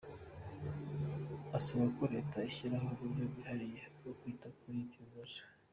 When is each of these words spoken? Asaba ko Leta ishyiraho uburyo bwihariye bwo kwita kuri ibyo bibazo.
Asaba 1.57 1.85
ko 1.95 2.03
Leta 2.13 2.37
ishyiraho 2.49 2.87
uburyo 2.93 3.23
bwihariye 3.31 3.83
bwo 3.97 4.11
kwita 4.19 4.47
kuri 4.57 4.77
ibyo 4.83 5.01
bibazo. 5.09 5.41